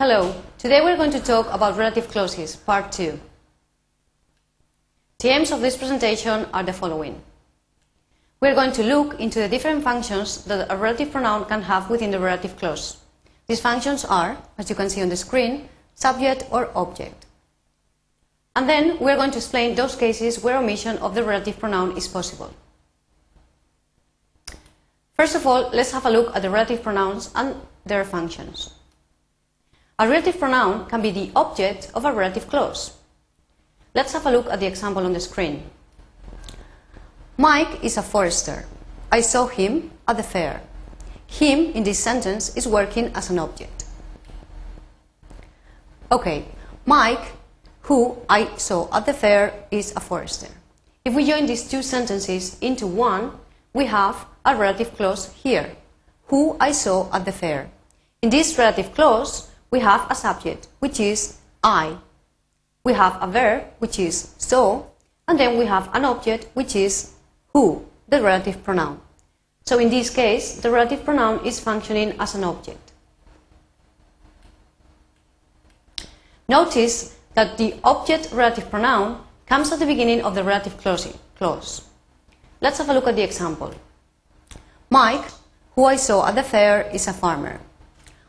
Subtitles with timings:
[0.00, 3.18] Hello, today we're going to talk about relative clauses, part 2.
[5.18, 7.20] The aims of this presentation are the following.
[8.40, 12.12] We're going to look into the different functions that a relative pronoun can have within
[12.12, 12.98] the relative clause.
[13.48, 17.26] These functions are, as you can see on the screen, subject or object.
[18.54, 22.06] And then we're going to explain those cases where omission of the relative pronoun is
[22.06, 22.54] possible.
[25.14, 28.77] First of all, let's have a look at the relative pronouns and their functions.
[30.00, 32.92] A relative pronoun can be the object of a relative clause.
[33.94, 35.68] Let's have a look at the example on the screen.
[37.36, 38.66] Mike is a forester.
[39.10, 40.60] I saw him at the fair.
[41.26, 43.86] Him in this sentence is working as an object.
[46.12, 46.44] Okay,
[46.86, 47.32] Mike,
[47.82, 50.48] who I saw at the fair, is a forester.
[51.04, 53.32] If we join these two sentences into one,
[53.74, 55.74] we have a relative clause here,
[56.28, 57.68] who I saw at the fair.
[58.22, 61.98] In this relative clause, we have a subject, which is I.
[62.84, 64.84] We have a verb, which is saw,
[65.26, 67.12] and then we have an object, which is
[67.52, 69.00] who, the relative pronoun.
[69.66, 72.92] So in this case, the relative pronoun is functioning as an object.
[76.48, 81.82] Notice that the object relative pronoun comes at the beginning of the relative clause.
[82.60, 83.74] Let's have a look at the example.
[84.88, 85.24] Mike,
[85.74, 87.60] who I saw at the fair, is a farmer.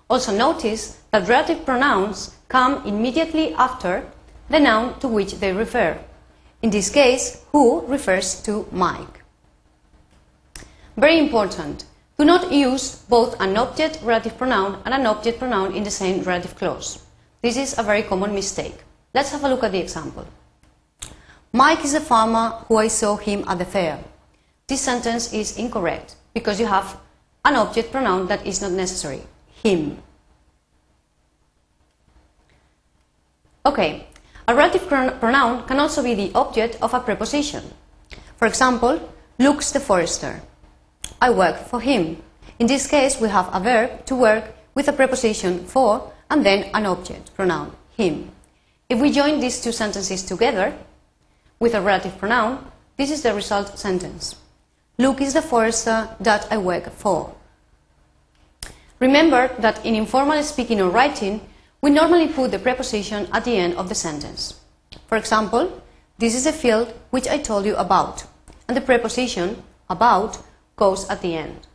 [0.09, 4.05] Also notice that relative pronouns come immediately after
[4.49, 5.99] the noun to which they refer.
[6.61, 9.23] In this case, who refers to Mike.
[10.97, 11.85] Very important,
[12.17, 16.23] do not use both an object relative pronoun and an object pronoun in the same
[16.23, 17.05] relative clause.
[17.41, 18.83] This is a very common mistake.
[19.13, 20.25] Let's have a look at the example.
[21.53, 24.03] Mike is a farmer who I saw him at the fair.
[24.67, 26.99] This sentence is incorrect because you have
[27.45, 29.21] an object pronoun that is not necessary,
[29.63, 29.97] him.
[33.65, 34.07] Okay,
[34.47, 37.63] a relative pronoun can also be the object of a preposition.
[38.37, 38.99] For example,
[39.37, 40.41] Luke's the forester.
[41.21, 42.17] I work for him.
[42.57, 46.69] In this case, we have a verb to work with a preposition for and then
[46.73, 48.31] an object pronoun, him.
[48.89, 50.73] If we join these two sentences together
[51.59, 54.35] with a relative pronoun, this is the result sentence.
[54.97, 57.35] Luke is the forester that I work for.
[58.99, 61.41] Remember that in informal speaking or writing,
[61.81, 64.59] we normally put the preposition at the end of the sentence.
[65.07, 65.81] For example,
[66.17, 68.25] this is a field which I told you about,
[68.67, 70.37] and the preposition about
[70.75, 71.67] goes at the end.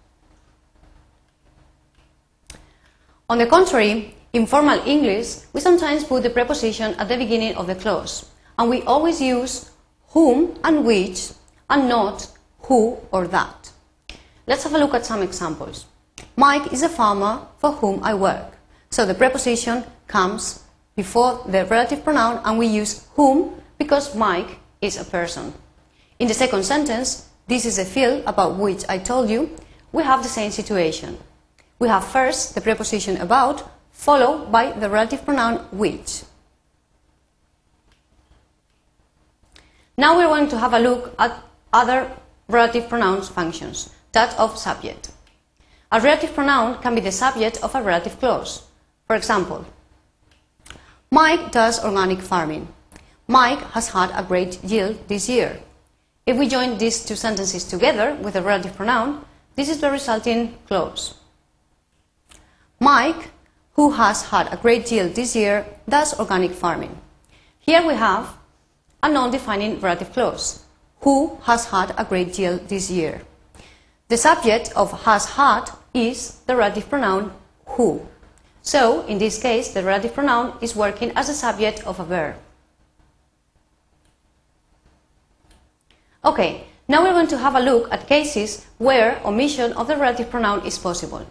[3.30, 7.66] On the contrary, in formal English, we sometimes put the preposition at the beginning of
[7.66, 8.26] the clause,
[8.58, 9.70] and we always use
[10.08, 11.30] whom and which,
[11.70, 12.28] and not
[12.60, 13.72] who or that.
[14.46, 15.86] Let's have a look at some examples.
[16.36, 18.58] Mike is a farmer for whom I work.
[18.90, 20.62] So the preposition comes
[20.96, 25.52] before the relative pronoun and we use whom because Mike is a person.
[26.18, 29.50] In the second sentence, this is a field about which I told you,
[29.92, 31.18] we have the same situation.
[31.78, 36.22] We have first the preposition about followed by the relative pronoun which.
[39.96, 41.40] Now we're going to have a look at
[41.72, 42.10] other
[42.48, 45.10] relative pronouns functions, that of subject.
[45.94, 48.64] A relative pronoun can be the subject of a relative clause.
[49.06, 49.64] For example,
[51.12, 52.66] Mike does organic farming.
[53.28, 55.60] Mike has had a great yield this year.
[56.26, 59.24] If we join these two sentences together with a relative pronoun,
[59.54, 61.14] this is the resulting clause.
[62.80, 63.30] Mike,
[63.74, 66.98] who has had a great yield this year, does organic farming.
[67.60, 68.36] Here we have
[69.00, 70.64] a non-defining relative clause,
[71.02, 73.22] who has had a great yield this year.
[74.08, 77.32] The subject of has had is the relative pronoun
[77.66, 78.06] who.
[78.62, 82.36] So, in this case, the relative pronoun is working as a subject of a verb.
[86.24, 90.30] Okay, now we're going to have a look at cases where omission of the relative
[90.30, 91.24] pronoun is possible.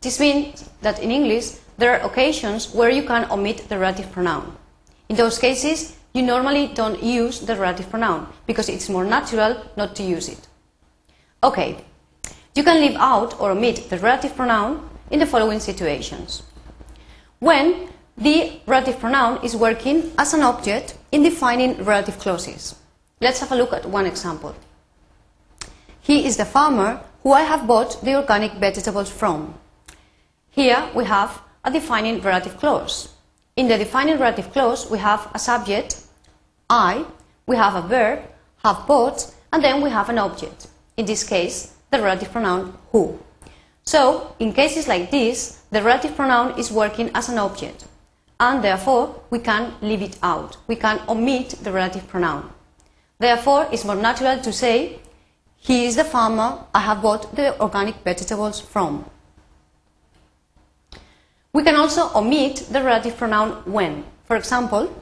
[0.00, 4.56] This means that in English, there are occasions where you can omit the relative pronoun.
[5.08, 9.96] In those cases, you normally don't use the relative pronoun because it's more natural not
[9.96, 10.46] to use it.
[11.42, 11.84] Okay,
[12.54, 16.42] you can leave out or omit the relative pronoun in the following situations
[17.40, 22.76] when the relative pronoun is working as an object in defining relative clauses.
[23.20, 24.54] Let's have a look at one example.
[26.00, 29.54] He is the farmer who I have bought the organic vegetables from.
[30.50, 33.08] Here we have a defining relative clause.
[33.56, 36.00] In the defining relative clause, we have a subject,
[36.70, 37.04] I,
[37.46, 38.20] we have a verb,
[38.62, 40.68] have bought, and then we have an object.
[40.96, 43.18] In this case, the relative pronoun who.
[43.84, 47.84] So, in cases like this, the relative pronoun is working as an object.
[48.40, 50.56] and therefore we can leave it out.
[50.66, 52.50] We can omit the relative pronoun.
[53.18, 54.98] Therefore, it's more natural to say,
[55.56, 59.04] he is the farmer I have bought the organic vegetables from.
[61.52, 64.04] We can also omit the relative pronoun when.
[64.24, 64.92] For example,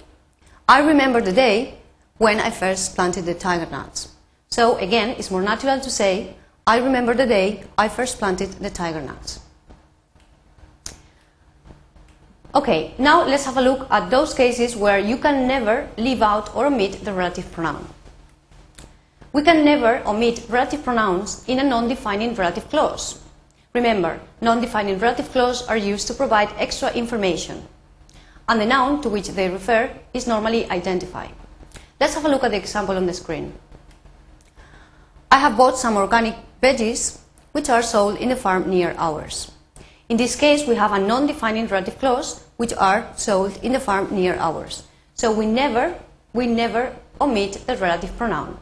[0.68, 1.78] I remember the day
[2.18, 4.08] when I first planted the tiger nuts.
[4.50, 8.70] So again, it's more natural to say, I remember the day I first planted the
[8.70, 9.40] tiger nuts.
[12.54, 16.54] Okay, now let's have a look at those cases where you can never leave out
[16.54, 17.88] or omit the relative pronoun.
[19.32, 23.20] We can never omit relative pronouns in a non-defining relative clause.
[23.72, 27.66] Remember, non-defining relative clauses are used to provide extra information,
[28.48, 31.32] and the noun to which they refer is normally identified.
[31.98, 33.54] Let's have a look at the example on the screen.
[35.30, 37.18] I have bought some organic veggies
[37.52, 39.50] which are sold in the farm near ours.
[40.08, 44.14] In this case, we have a non-defining relative clause which are sold in the farm
[44.14, 44.84] near ours.
[45.14, 45.98] So we never,
[46.32, 48.58] we never omit the relative pronoun.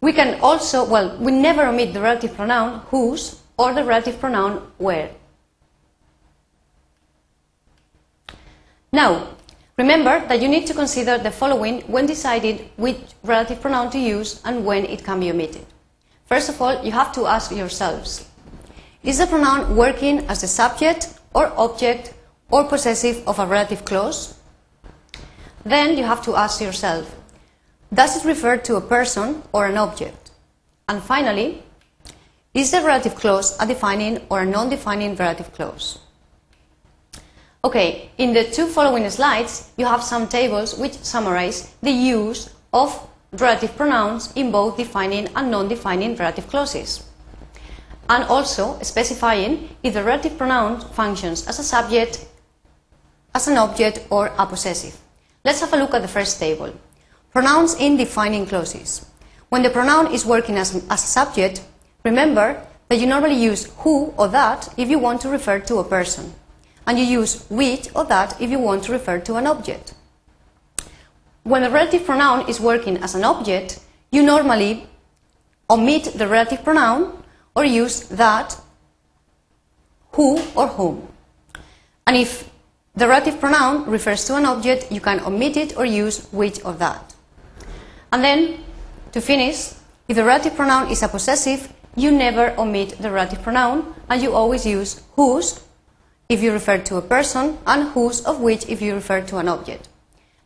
[0.00, 4.70] We can also, well, we never omit the relative pronoun whose or the relative pronoun
[4.78, 5.10] where.
[8.92, 9.28] Now,
[9.76, 14.40] remember that you need to consider the following when deciding which relative pronoun to use
[14.44, 15.66] and when it can be omitted.
[16.26, 18.26] First of all, you have to ask yourselves,
[19.02, 22.14] is the pronoun working as the subject or object
[22.50, 24.38] or possessive of a relative clause?
[25.64, 27.14] Then you have to ask yourself,
[27.92, 30.30] does it refer to a person or an object?
[30.88, 31.62] And finally,
[32.54, 35.98] is the relative clause a defining or a non-defining relative clause?
[37.64, 43.08] Okay, in the two following slides, you have some tables which summarize the use of
[43.40, 47.04] relative pronouns in both defining and non-defining relative clauses.
[48.08, 52.26] And also specifying if the relative pronoun functions as a subject,
[53.34, 54.98] as an object, or a possessive.
[55.44, 56.72] Let's have a look at the first table.
[57.32, 59.06] Pronouns in defining clauses.
[59.48, 61.62] When the pronoun is working as, as a subject,
[62.04, 65.84] remember that you normally use who or that if you want to refer to a
[65.84, 66.34] person,
[66.86, 69.94] and you use which or that if you want to refer to an object.
[71.44, 73.78] When the relative pronoun is working as an object,
[74.10, 74.86] you normally
[75.68, 77.22] omit the relative pronoun
[77.54, 78.56] or use that,
[80.12, 81.06] who, or whom.
[82.06, 82.50] And if
[82.96, 86.72] the relative pronoun refers to an object, you can omit it or use which or
[86.74, 87.14] that.
[88.10, 88.64] And then,
[89.12, 89.72] to finish,
[90.08, 94.32] if the relative pronoun is a possessive, you never omit the relative pronoun and you
[94.32, 95.60] always use whose
[96.28, 99.48] if you refer to a person and whose of which if you refer to an
[99.48, 99.88] object.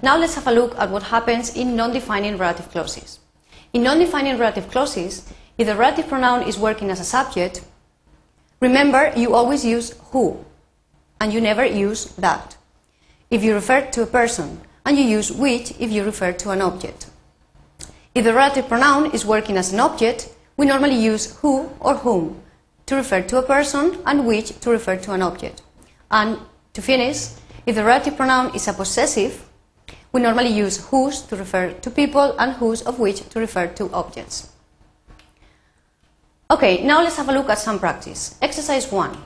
[0.01, 3.19] Now let's have a look at what happens in non-defining relative clauses.
[3.73, 5.29] In non-defining relative clauses,
[5.59, 7.63] if the relative pronoun is working as a subject,
[8.61, 10.45] remember you always use who
[11.21, 12.57] and you never use that.
[13.29, 16.63] If you refer to a person and you use which if you refer to an
[16.63, 17.11] object.
[18.15, 22.41] If the relative pronoun is working as an object, we normally use who or whom
[22.87, 25.63] to refer to a person and which to refer to an object.
[26.11, 26.39] And
[26.73, 27.31] to finish,
[27.67, 29.48] if the relative pronoun is a possessive,
[30.13, 33.91] we normally use whose to refer to people and whose of which to refer to
[33.93, 34.51] objects.
[36.51, 38.37] Okay, now let's have a look at some practice.
[38.41, 39.17] Exercise 1.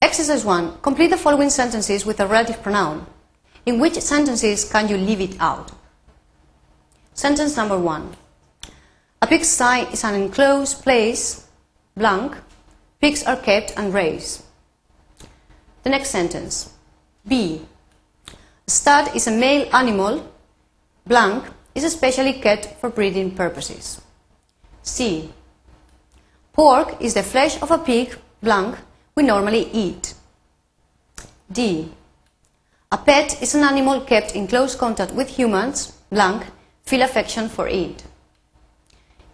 [0.00, 0.78] Exercise 1.
[0.80, 3.06] Complete the following sentences with a relative pronoun.
[3.66, 5.72] In which sentences can you leave it out?
[7.14, 8.16] Sentence number one.
[9.20, 11.46] A pigsty is an enclosed place,
[11.96, 12.36] blank,
[13.00, 14.42] pigs are kept and raised.
[15.82, 16.72] The next sentence.
[17.26, 17.62] B.
[18.66, 20.30] A stud is a male animal,
[21.06, 24.00] blank, is especially kept for breeding purposes.
[24.82, 25.30] C.
[26.52, 28.76] Pork is the flesh of a pig, blank,
[29.14, 30.14] we normally eat.
[31.50, 31.90] D.
[32.90, 36.44] A pet is an animal kept in close contact with humans, blank,
[36.84, 38.04] feel affection for it.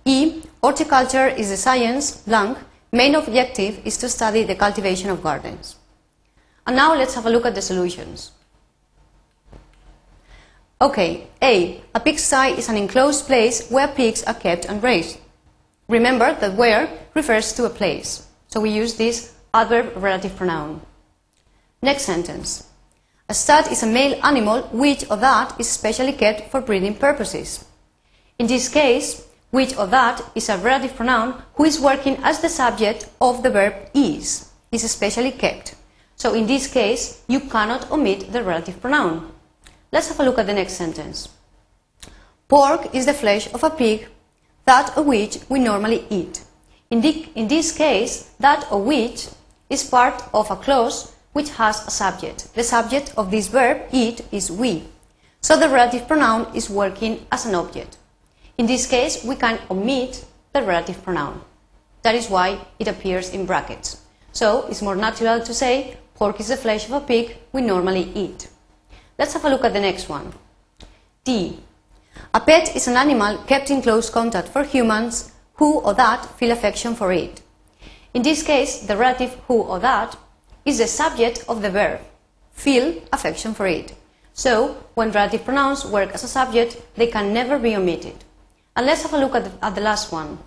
[0.05, 0.43] E.
[0.63, 2.59] Horticulture is the science, blank,
[2.93, 5.77] main objective is to study the cultivation of gardens.
[6.67, 8.33] And now let's have a look at the solutions.
[10.81, 11.83] Okay, A.
[11.93, 15.19] A pigsty is an enclosed place where pigs are kept and raised.
[15.89, 20.81] Remember that where refers to a place, so we use this adverb relative pronoun.
[21.83, 22.69] Next sentence.
[23.29, 27.65] A stud is a male animal which or that is specially kept for breeding purposes.
[28.39, 32.49] In this case, which or that is a relative pronoun who is working as the
[32.49, 35.75] subject of the verb is, is especially kept.
[36.15, 39.33] So in this case, you cannot omit the relative pronoun.
[39.91, 41.31] Let's have a look at the next sentence.
[42.47, 44.09] Pork is the flesh of a pig,
[44.67, 46.45] that of which we normally eat.
[46.91, 49.29] In, the, in this case, that of which
[49.71, 52.55] is part of a clause which has a subject.
[52.55, 54.85] The subject of this verb, eat, is we.
[55.41, 57.97] So the relative pronoun is working as an object.
[58.59, 61.41] In this case, we can omit the relative pronoun.
[62.03, 64.03] That is why it appears in brackets.
[64.33, 68.11] So it's more natural to say, pork is the flesh of a pig we normally
[68.15, 68.49] eat.
[69.19, 70.33] Let's have a look at the next one.
[71.25, 71.59] D.
[72.33, 76.53] A pet is an animal kept in close contact for humans who or that feel
[76.53, 77.43] affection for it.
[78.15, 80.17] In this case, the relative who or that
[80.65, 82.01] is the subject of the verb,
[82.53, 83.93] feel affection for it.
[84.35, 88.25] So, when relative pronouns work as a subject, they can never be omitted.
[88.77, 90.39] And let's have a look at the, at the last one.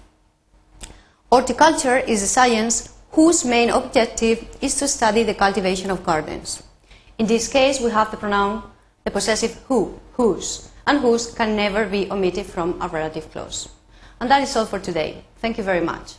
[1.30, 6.64] Horticulture is a science whose main objective is to study the cultivation of gardens.
[7.22, 8.64] In this case, we have the pronoun,
[9.04, 13.70] the possessive who, whose, and whose can never be omitted from a relative clause.
[14.20, 15.24] And that is all for today.
[15.38, 16.16] Thank you very much.